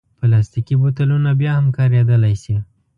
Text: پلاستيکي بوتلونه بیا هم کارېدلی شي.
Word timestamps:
پلاستيکي 0.19 0.75
بوتلونه 0.81 1.29
بیا 1.39 1.51
هم 1.57 1.67
کارېدلی 1.77 2.35
شي. 2.43 2.55